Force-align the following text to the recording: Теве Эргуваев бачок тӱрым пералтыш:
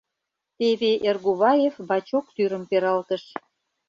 Теве 0.57 0.91
Эргуваев 1.07 1.75
бачок 1.89 2.25
тӱрым 2.35 2.63
пералтыш: 2.69 3.23